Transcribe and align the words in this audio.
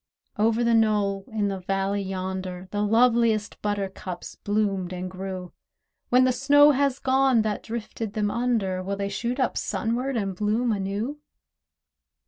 Over 0.39 0.63
the 0.63 0.73
knoll 0.73 1.25
in 1.27 1.47
the 1.49 1.59
valley 1.59 2.01
yonder 2.01 2.67
The 2.71 2.81
loveliest 2.81 3.61
buttercups 3.61 4.33
bloomed 4.33 4.91
and 4.93 5.11
grew; 5.11 5.53
When 6.09 6.23
the 6.23 6.31
snow 6.31 6.71
has 6.71 6.97
gone 6.97 7.43
that 7.43 7.61
drifted 7.61 8.13
them 8.13 8.31
under, 8.31 8.81
Will 8.81 8.95
they 8.97 9.09
shoot 9.09 9.39
up 9.39 9.59
sunward, 9.59 10.17
and 10.17 10.35
bloom 10.35 10.71
anew? 10.71 11.19